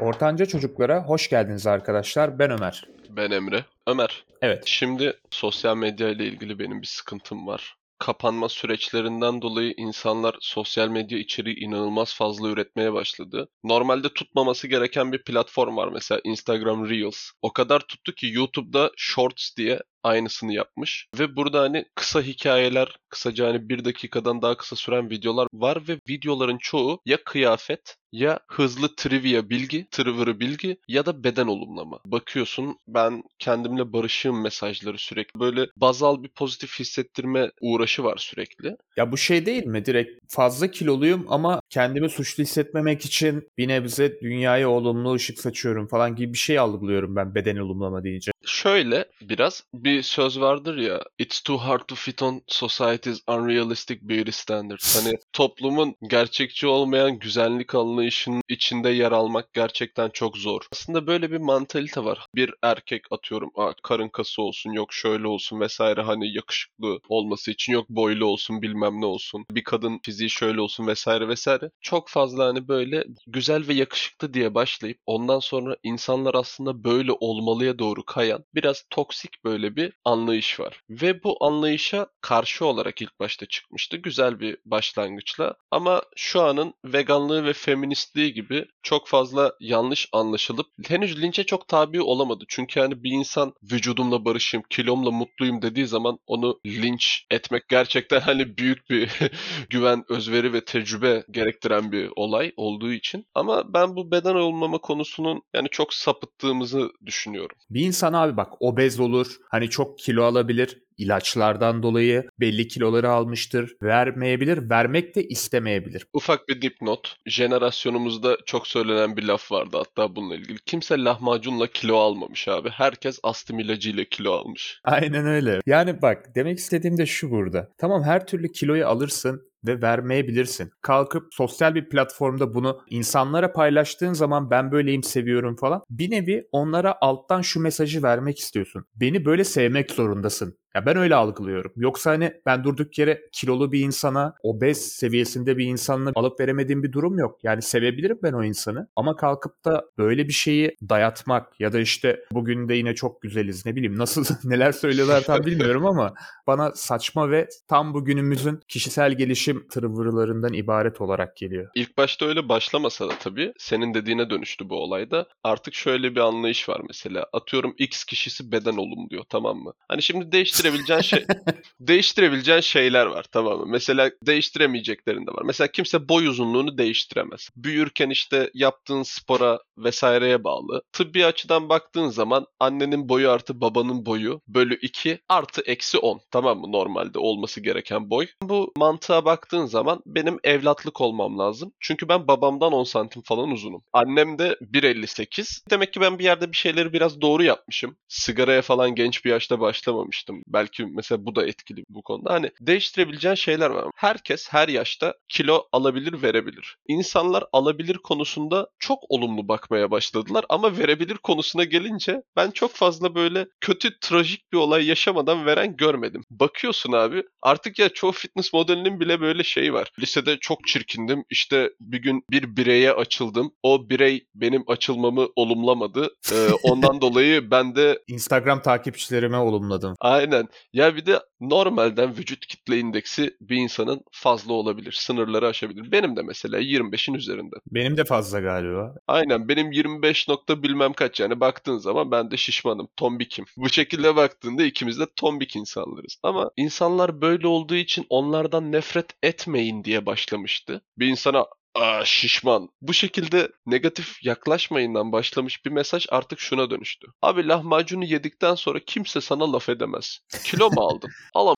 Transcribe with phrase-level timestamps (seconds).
[0.00, 2.38] Ortanca çocuklara hoş geldiniz arkadaşlar.
[2.38, 2.84] Ben Ömer.
[3.08, 3.64] Ben Emre.
[3.86, 4.62] Ömer, Evet.
[4.66, 7.74] şimdi sosyal medya ile ilgili benim bir sıkıntım var.
[7.98, 13.48] Kapanma süreçlerinden dolayı insanlar sosyal medya içeriği inanılmaz fazla üretmeye başladı.
[13.64, 17.30] Normalde tutmaması gereken bir platform var mesela Instagram Reels.
[17.42, 21.08] O kadar tuttu ki YouTube'da Shorts diye aynısını yapmış.
[21.18, 25.98] Ve burada hani kısa hikayeler, kısaca hani bir dakikadan daha kısa süren videolar var ve
[26.08, 32.00] videoların çoğu ya kıyafet ya hızlı trivia bilgi, tırvırı bilgi ya da beden olumlama.
[32.04, 35.40] Bakıyorsun ben kendimle barışığım mesajları sürekli.
[35.40, 38.76] Böyle bazal bir pozitif hissettirme uğraşı var sürekli.
[38.96, 39.84] Ya bu şey değil mi?
[39.84, 46.16] Direkt fazla kiloluyum ama kendimi suçlu hissetmemek için bir nebze dünyaya olumlu ışık saçıyorum falan
[46.16, 48.32] gibi bir şey algılıyorum ben beden olumlama deyince.
[48.46, 54.30] Şöyle biraz bir söz vardır ya It's too hard to fit on society's unrealistic beauty
[54.30, 54.96] standards.
[54.96, 60.60] Hani toplumun gerçekçi olmayan güzellik anlayışının içinde yer almak gerçekten çok zor.
[60.72, 62.26] Aslında böyle bir mantalite var.
[62.34, 63.50] Bir erkek atıyorum
[63.82, 69.00] karın kası olsun yok şöyle olsun vesaire hani yakışıklı olması için yok boylu olsun bilmem
[69.00, 69.44] ne olsun.
[69.50, 71.70] Bir kadın fiziği şöyle olsun vesaire vesaire.
[71.80, 77.78] Çok fazla hani böyle güzel ve yakışıklı diye başlayıp ondan sonra insanlar aslında böyle olmalıya
[77.78, 80.80] doğru kayan biraz toksik böyle bir anlayış var.
[80.90, 83.96] Ve bu anlayışa karşı olarak ilk başta çıkmıştı.
[83.96, 85.54] Güzel bir başlangıçla.
[85.70, 87.52] Ama şu anın veganlığı ve
[87.90, 92.44] feministliği gibi çok fazla yanlış anlaşılıp henüz linçe çok tabi olamadı.
[92.48, 98.56] Çünkü hani bir insan vücudumla barışım, kilomla mutluyum dediği zaman onu linç etmek gerçekten hani
[98.56, 99.10] büyük bir
[99.70, 103.26] güven, özveri ve tecrübe gerektiren bir olay olduğu için.
[103.34, 107.56] Ama ben bu beden olmama konusunun yani çok sapıttığımızı düşünüyorum.
[107.70, 113.76] Bir insan abi bak obez olur, hani çok kilo alabilir, ilaçlardan dolayı belli kiloları almıştır,
[113.82, 116.06] vermeyebilir, vermek de istemeyebilir.
[116.12, 117.16] Ufak bir dipnot.
[117.26, 120.58] Jenerasyonumuzda çok söylenen bir laf vardı hatta bununla ilgili.
[120.66, 122.68] Kimse lahmacunla kilo almamış abi.
[122.70, 124.80] Herkes astım ilacıyla kilo almış.
[124.84, 125.60] Aynen öyle.
[125.66, 127.68] Yani bak demek istediğim de şu burada.
[127.78, 130.70] Tamam her türlü kiloyu alırsın ve vermeyebilirsin.
[130.82, 135.82] Kalkıp sosyal bir platformda bunu insanlara paylaştığın zaman ben böyleyim seviyorum falan.
[135.90, 138.84] Bir nevi onlara alttan şu mesajı vermek istiyorsun.
[138.94, 140.58] Beni böyle sevmek zorundasın.
[140.74, 141.72] Ya ben öyle algılıyorum.
[141.76, 146.92] Yoksa hani ben durduk yere kilolu bir insana, obez seviyesinde bir insanla alıp veremediğim bir
[146.92, 147.38] durum yok.
[147.42, 148.88] Yani sevebilirim ben o insanı.
[148.96, 153.66] Ama kalkıp da böyle bir şeyi dayatmak ya da işte bugün de yine çok güzeliz
[153.66, 156.14] ne bileyim nasıl neler söylüyorlar tam bilmiyorum ama
[156.46, 161.68] bana saçma ve tam bugünümüzün kişisel gelişim tırvırlarından ibaret olarak geliyor.
[161.74, 165.26] İlk başta öyle başlamasa da tabii senin dediğine dönüştü bu olayda.
[165.44, 167.26] Artık şöyle bir anlayış var mesela.
[167.32, 169.72] Atıyorum X kişisi beden olum diyor tamam mı?
[169.88, 170.32] Hani şimdi
[170.64, 171.26] değiştirebileceğin şey
[171.80, 173.66] değiştirebileceğin şeyler var tamam mı?
[173.66, 175.42] Mesela değiştiremeyeceklerin de var.
[175.44, 177.48] Mesela kimse boy uzunluğunu değiştiremez.
[177.56, 180.82] Büyürken işte yaptığın spora vesaireye bağlı.
[180.92, 186.60] Tıbbi açıdan baktığın zaman annenin boyu artı babanın boyu bölü 2 artı eksi 10 tamam
[186.60, 186.72] mı?
[186.72, 188.26] Normalde olması gereken boy.
[188.42, 191.72] Bu mantığa baktığın zaman benim evlatlık olmam lazım.
[191.80, 193.82] Çünkü ben babamdan 10 santim falan uzunum.
[193.92, 195.70] Annem de 1.58.
[195.70, 197.96] Demek ki ben bir yerde bir şeyleri biraz doğru yapmışım.
[198.08, 200.42] Sigaraya falan genç bir yaşta başlamamıştım.
[200.52, 202.32] Belki mesela bu da etkili bu konuda.
[202.32, 203.84] Hani değiştirebileceğin şeyler var.
[203.96, 206.76] Herkes her yaşta kilo alabilir, verebilir.
[206.88, 213.46] İnsanlar alabilir konusunda çok olumlu bakmaya başladılar ama verebilir konusuna gelince ben çok fazla böyle
[213.60, 216.22] kötü, trajik bir olay yaşamadan veren görmedim.
[216.30, 219.92] Bakıyorsun abi artık ya çoğu fitness modelinin bile böyle şeyi var.
[219.98, 221.24] Lisede çok çirkindim.
[221.30, 223.52] İşte bir gün bir bireye açıldım.
[223.62, 226.08] O birey benim açılmamı olumlamadı.
[226.32, 229.94] Ee, ondan dolayı ben de Instagram takipçilerime olumladım.
[230.00, 230.39] aynen
[230.72, 234.92] ya bir de normalden vücut kitle indeksi bir insanın fazla olabilir.
[234.92, 235.92] Sınırları aşabilir.
[235.92, 237.56] Benim de mesela 25'in üzerinde.
[237.70, 238.94] Benim de fazla galiba.
[239.06, 243.44] Aynen benim 25 nokta bilmem kaç yani baktığın zaman ben de şişmanım, tombikim.
[243.56, 246.16] Bu şekilde baktığında ikimiz de tombik insanlarız.
[246.22, 250.82] Ama insanlar böyle olduğu için onlardan nefret etmeyin diye başlamıştı.
[250.98, 252.68] Bir insana Aa, şişman.
[252.82, 257.06] Bu şekilde negatif yaklaşmayından başlamış bir mesaj artık şuna dönüştü.
[257.22, 260.18] Abi lahmacunu yedikten sonra kimse sana laf edemez.
[260.44, 261.10] Kilo mu aldın?
[261.34, 261.54] Al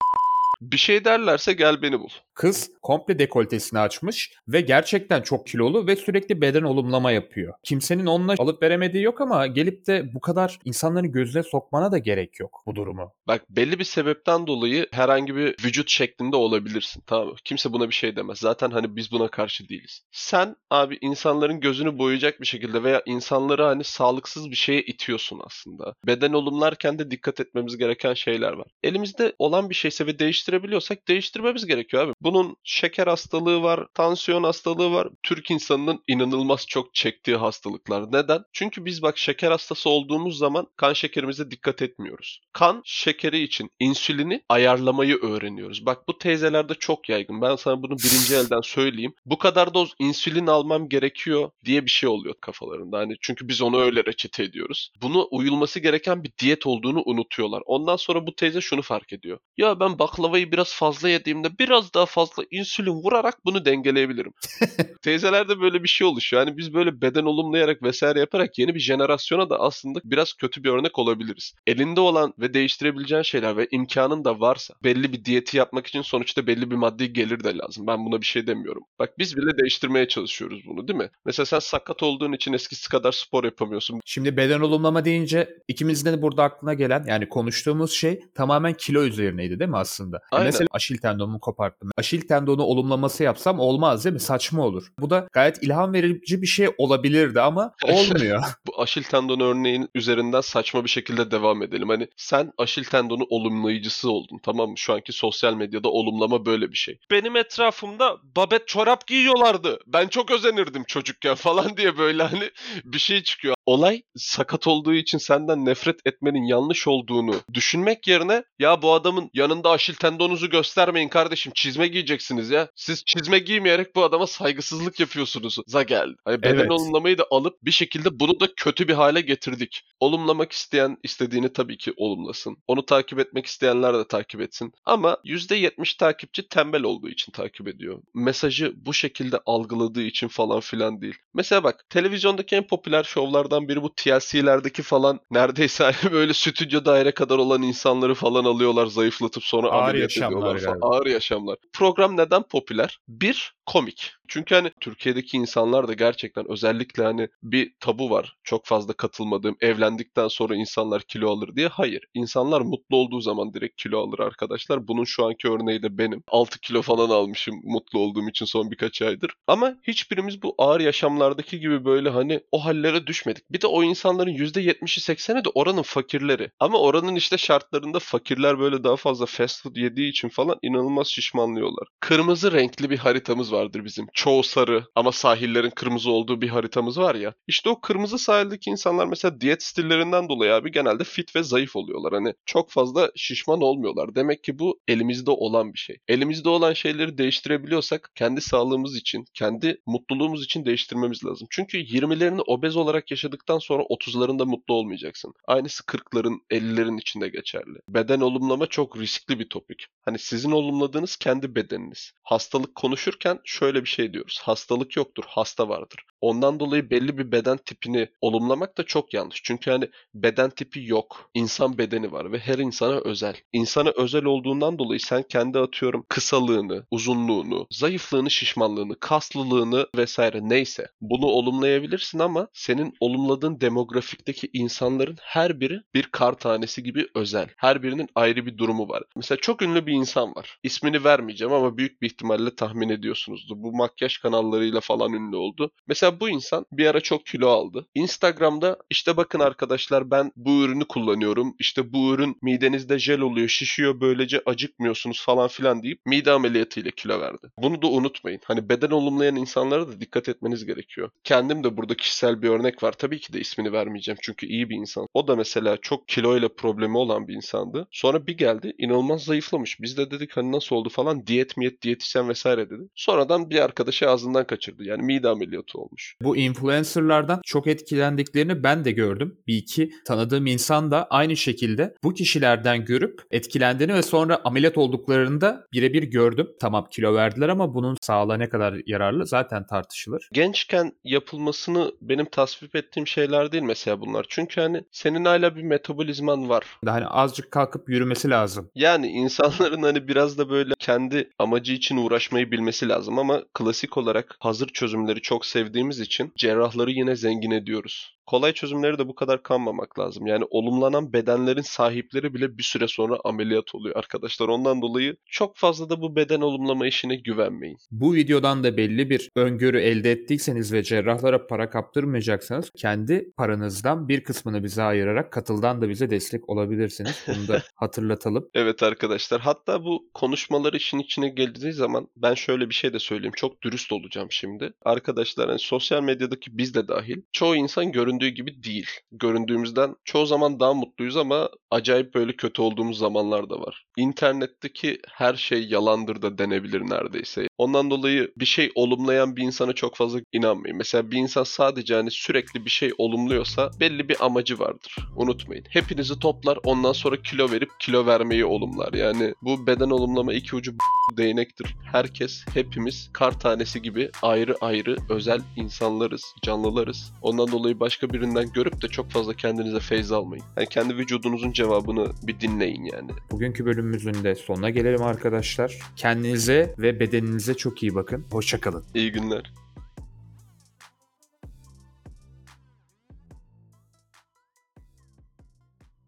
[0.63, 2.09] bir şey derlerse gel beni bul.
[2.35, 7.55] Kız komple dekoltesini açmış ve gerçekten çok kilolu ve sürekli beden olumlama yapıyor.
[7.63, 12.41] Kimsenin onunla alıp veremediği yok ama gelip de bu kadar insanların gözüne sokmana da gerek
[12.41, 13.13] yok bu durumu.
[13.27, 17.35] Bak belli bir sebepten dolayı herhangi bir vücut şeklinde olabilirsin tamam mı?
[17.45, 18.39] Kimse buna bir şey demez.
[18.39, 20.03] Zaten hani biz buna karşı değiliz.
[20.13, 25.95] Sen abi insanların gözünü boyayacak bir şekilde veya insanları hani sağlıksız bir şeye itiyorsun aslında.
[26.07, 28.67] Beden olumlarken de dikkat etmemiz gereken şeyler var.
[28.85, 32.13] Elimizde olan bir şeyse ve değiştir değiştirebiliyorsak değiştirmemiz gerekiyor abi.
[32.23, 35.09] Bunun şeker hastalığı var, tansiyon hastalığı var.
[35.23, 38.13] Türk insanının inanılmaz çok çektiği hastalıklar.
[38.13, 38.45] Neden?
[38.53, 42.41] Çünkü biz bak şeker hastası olduğumuz zaman kan şekerimize dikkat etmiyoruz.
[42.53, 45.87] Kan şekeri için insülini ayarlamayı öğreniyoruz.
[45.87, 47.43] Bak bu teyzelerde çok yaygın.
[47.43, 49.15] Ben sana bunu birinci elden söyleyeyim.
[49.27, 52.99] Bu kadar doz insülin almam gerekiyor diye bir şey oluyor kafalarında.
[52.99, 54.91] Hani çünkü biz onu öyle reçete ediyoruz.
[55.03, 57.63] Bunu uyulması gereken bir diyet olduğunu unutuyorlar.
[57.67, 59.39] Ondan sonra bu teyze şunu fark ediyor.
[59.57, 64.33] Ya ben baklavayı biraz fazla yediğimde biraz daha fazla insülin vurarak bunu dengeleyebilirim.
[65.03, 66.47] Teyzelerde böyle bir şey oluşuyor.
[66.47, 70.71] Yani biz böyle beden olumlayarak vesaire yaparak yeni bir jenerasyona da aslında biraz kötü bir
[70.71, 71.55] örnek olabiliriz.
[71.67, 76.47] Elinde olan ve değiştirebileceğin şeyler ve imkanın da varsa belli bir diyeti yapmak için sonuçta
[76.47, 77.87] belli bir maddi gelir de lazım.
[77.87, 78.83] Ben buna bir şey demiyorum.
[78.99, 81.11] Bak biz bile değiştirmeye çalışıyoruz bunu değil mi?
[81.25, 84.01] Mesela sen sakat olduğun için eskisi kadar spor yapamıyorsun.
[84.05, 89.59] Şimdi beden olumlama deyince ikimizin de burada aklına gelen yani konuştuğumuz şey tamamen kilo üzerineydi
[89.59, 90.17] değil mi aslında?
[90.17, 90.47] E Aynen.
[90.47, 91.91] Mesela aşil tendonumu koparttım.
[92.03, 94.21] Aşil tendonu olumlaması yapsam olmaz değil mi?
[94.21, 94.93] Saçma olur.
[94.99, 98.43] Bu da gayet ilham verici bir şey olabilirdi ama olmuyor.
[98.67, 101.89] Bu aşil tendon örneğin üzerinden saçma bir şekilde devam edelim.
[101.89, 104.79] Hani sen aşil tendonu olumlayıcısı oldun tamam mı?
[104.79, 106.99] Şu anki sosyal medyada olumlama böyle bir şey.
[107.11, 109.79] Benim etrafımda babet çorap giyiyorlardı.
[109.87, 112.51] Ben çok özenirdim çocukken falan diye böyle hani
[112.85, 113.55] bir şey çıkıyor.
[113.67, 119.71] Olay sakat olduğu için senden nefret etmenin yanlış olduğunu düşünmek yerine ya bu adamın yanında
[119.71, 122.69] aşil tendonunuzu göstermeyin kardeşim çizme giyeceksiniz ya.
[122.75, 125.57] Siz çizme giymeyerek bu adama saygısızlık yapıyorsunuz.
[125.67, 126.15] Za geldi.
[126.25, 126.71] Hani beden Evet.
[126.71, 129.83] olumlamayı da alıp bir şekilde bunu da kötü bir hale getirdik.
[130.01, 132.57] Olumlamak isteyen istediğini tabii ki olumlasın.
[132.67, 134.73] Onu takip etmek isteyenler de takip etsin.
[134.85, 138.03] Ama %70 takipçi tembel olduğu için takip ediyor.
[138.15, 141.15] Mesajı bu şekilde algıladığı için falan filan değil.
[141.35, 147.13] Mesela bak televizyondaki en popüler şovlardan biri bu TLC'lerdeki falan neredeyse hani böyle stüdyo daire
[147.13, 150.79] kadar olan insanları falan alıyorlar zayıflatıp sonra Ağır ameliyat ediyorlar falan.
[150.81, 151.57] Ağır yaşamlar.
[151.83, 153.01] Program neden popüler?
[153.09, 154.17] Bir, komik.
[154.33, 158.37] Çünkü hani Türkiye'deki insanlar da gerçekten özellikle hani bir tabu var.
[158.45, 161.69] Çok fazla katılmadığım evlendikten sonra insanlar kilo alır diye.
[161.69, 162.05] Hayır.
[162.15, 164.89] İnsanlar mutlu olduğu zaman direkt kilo alır arkadaşlar.
[164.89, 166.23] Bunun şu anki örneği de benim.
[166.29, 169.31] 6 kilo falan almışım mutlu olduğum için son birkaç aydır.
[169.47, 173.51] Ama hiçbirimiz bu ağır yaşamlardaki gibi böyle hani o hallere düşmedik.
[173.51, 176.51] Bir de o insanların %70'i 80'i de oranın fakirleri.
[176.61, 181.89] Ama oranın işte şartlarında fakirler böyle daha fazla fast food yediği için falan inanılmaz şişmanlıyorlar.
[182.01, 184.07] Kırmızı renkli bir haritamız vardır bizim.
[184.23, 187.35] Çoğu sarı ama sahillerin kırmızı olduğu bir haritamız var ya.
[187.47, 192.13] İşte o kırmızı sahildeki insanlar mesela diyet stillerinden dolayı abi genelde fit ve zayıf oluyorlar.
[192.13, 194.15] Hani çok fazla şişman olmuyorlar.
[194.15, 195.97] Demek ki bu elimizde olan bir şey.
[196.09, 201.49] Elimizde olan şeyleri değiştirebiliyorsak kendi sağlığımız için, kendi mutluluğumuz için değiştirmemiz lazım.
[201.51, 205.33] Çünkü 20'lerini obez olarak yaşadıktan sonra 30'larında mutlu olmayacaksın.
[205.47, 207.79] Aynısı 40'ların, 50'lerin içinde geçerli.
[207.89, 209.87] Beden olumlama çok riskli bir topik.
[210.05, 212.13] Hani sizin olumladığınız kendi bedeniniz.
[212.23, 214.41] Hastalık konuşurken şöyle bir şey diyoruz.
[214.43, 216.07] Hastalık yoktur, hasta vardır.
[216.23, 219.43] Ondan dolayı belli bir beden tipini olumlamak da çok yanlış.
[219.43, 221.31] Çünkü hani beden tipi yok.
[221.35, 223.37] İnsan bedeni var ve her insana özel.
[223.53, 231.27] İnsana özel olduğundan dolayı sen kendi atıyorum kısalığını, uzunluğunu, zayıflığını, şişmanlığını, kaslılığını vesaire neyse bunu
[231.27, 237.49] olumlayabilirsin ama senin olumladığın demografikteki insanların her biri bir kar tanesi gibi özel.
[237.57, 239.03] Her birinin ayrı bir durumu var.
[239.17, 240.59] Mesela çok ünlü bir insan var.
[240.63, 243.57] İsmini vermeyeceğim ama büyük bir ihtimalle tahmin ediyorsunuzdur.
[243.57, 245.71] Bu makyaj kanallarıyla falan ünlü oldu.
[245.87, 247.87] Mesela bu insan bir ara çok kilo aldı.
[247.95, 251.55] Instagram'da işte bakın arkadaşlar ben bu ürünü kullanıyorum.
[251.59, 257.21] İşte bu ürün midenizde jel oluyor, şişiyor böylece acıkmıyorsunuz falan filan deyip mide ameliyatıyla kilo
[257.21, 257.51] verdi.
[257.59, 258.41] Bunu da unutmayın.
[258.45, 261.11] Hani beden olumlayan insanlara da dikkat etmeniz gerekiyor.
[261.25, 262.93] Kendim de burada kişisel bir örnek var.
[262.93, 265.07] Tabii ki de ismini vermeyeceğim çünkü iyi bir insan.
[265.15, 267.89] O da mesela çok kiloyla problemi olan bir insandı.
[267.91, 269.81] Sonra bir geldi inanılmaz zayıflamış.
[269.81, 272.83] Biz de dedik hani nasıl oldu falan diyet miyet diyetisyen vesaire dedi.
[272.95, 274.85] Sonradan bir arkadaşı ağzından kaçırdı.
[274.85, 276.02] Yani mide ameliyatı olmuş.
[276.23, 279.39] Bu influencerlardan çok etkilendiklerini ben de gördüm.
[279.47, 285.41] Bir iki tanıdığım insan da aynı şekilde bu kişilerden görüp etkilendiğini ve sonra ameliyat olduklarını
[285.41, 286.49] da birebir gördüm.
[286.61, 290.29] Tamam kilo verdiler ama bunun sağlığa ne kadar yararlı zaten tartışılır.
[290.33, 294.27] gençken yapılmasını benim tasvip ettiğim şeyler değil mesela bunlar.
[294.29, 296.65] Çünkü hani senin hala bir metabolizman var.
[296.87, 298.71] Hani azıcık kalkıp yürümesi lazım.
[298.75, 304.37] Yani insanların hani biraz da böyle kendi amacı için uğraşmayı bilmesi lazım ama klasik olarak
[304.41, 308.17] hazır çözümleri çok sevdiğimiz için cerrahları yine zengin ediyoruz.
[308.27, 310.27] Kolay çözümleri de bu kadar kanmamak lazım.
[310.27, 314.49] Yani olumlanan bedenlerin sahipleri bile bir süre sonra ameliyat oluyor arkadaşlar.
[314.49, 317.79] Ondan dolayı çok fazla da bu beden olumlama işine güvenmeyin.
[317.91, 324.25] Bu videodan da belli bir öngörü elde ettiyseniz ve cerrahlara para kaptırmayacaksanız kendi paranızdan bir
[324.25, 327.25] kısmını bize ayırarak katıldan da bize destek olabilirsiniz.
[327.29, 328.49] Bunu da hatırlatalım.
[328.55, 333.33] Evet arkadaşlar hatta bu konuşmalar işin içine geldiği zaman ben şöyle bir şey de söyleyeyim.
[333.37, 334.73] Çok dürüst olacağım şimdi.
[334.83, 338.87] Arkadaşlar hani sosyal medyadaki biz de dahil çoğu insan göründüğü gibi değil.
[339.13, 343.85] Göründüğümüzden çoğu zaman daha mutluyuz ama acayip böyle kötü olduğumuz zamanlar da var.
[343.97, 347.47] İnternetteki her şey yalandır da denebilir neredeyse.
[347.59, 350.77] Ondan dolayı bir şey olumlayan bir insana çok fazla inanmayın.
[350.77, 354.97] Mesela bir insan sadece hani sürekli bir şey olumluyorsa belli bir amacı vardır.
[355.17, 355.65] Unutmayın.
[355.69, 358.93] Hepinizi toplar ondan sonra kilo verip kilo vermeyi olumlar.
[358.93, 360.73] Yani bu beden olumlama iki ucu
[361.17, 361.77] değnektir.
[361.93, 367.13] Herkes, hepimiz kar tanesi gibi ayrı ayrı özel insanlarız, canlılarız.
[367.23, 370.45] Ondan dolayı başka birinden görüp de çok fazla kendinize feyz almayın.
[370.57, 373.11] Yani kendi vücudunuzun cevabını bir dinleyin yani.
[373.31, 375.79] Bugünkü bölümümüzün de sonuna gelelim arkadaşlar.
[375.97, 378.25] Kendinize ve bedeninize çok iyi bakın.
[378.31, 378.85] Hoşçakalın.
[378.95, 379.53] İyi günler.